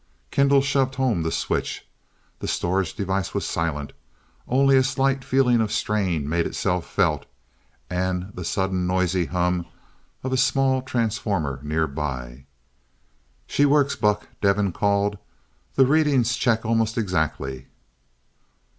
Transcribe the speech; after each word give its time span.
Kendall 0.31 0.63
shoved 0.63 0.95
home 0.95 1.21
the 1.21 1.31
switch. 1.31 1.87
The 2.39 2.47
storage 2.47 2.95
device 2.95 3.35
was 3.35 3.45
silent. 3.45 3.93
Only 4.47 4.75
a 4.75 4.81
slight 4.81 5.23
feeling 5.23 5.61
of 5.61 5.71
strain 5.71 6.27
made 6.27 6.47
itself 6.47 6.87
felt, 6.89 7.27
and 7.87 8.31
the 8.33 8.43
sudden 8.43 8.87
noisy 8.87 9.27
hum 9.27 9.67
of 10.23 10.33
a 10.33 10.37
small 10.37 10.81
transformer 10.81 11.59
nearby. 11.61 12.45
"She 13.45 13.63
works, 13.63 13.95
Buck!" 13.95 14.27
Devin 14.41 14.71
called. 14.71 15.19
"The 15.75 15.85
readings 15.85 16.35
check 16.35 16.65
almost 16.65 16.97
exactly." 16.97 17.67